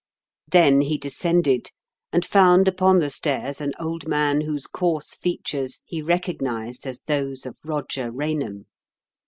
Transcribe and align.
Then 0.51 0.81
he 0.81 0.97
descended, 0.97 1.69
and 2.11 2.25
found 2.25 2.67
upon 2.67 2.97
the 2.97 3.11
stairs 3.11 3.61
an 3.61 3.73
old 3.79 4.07
man 4.07 4.41
whose 4.41 4.65
coarse 4.65 5.13
features 5.13 5.79
he 5.85 6.01
recognised 6.01 6.87
as 6.87 7.03
those 7.03 7.45
of 7.45 7.55
Eoger 7.67 8.09
Eainham. 8.11 8.65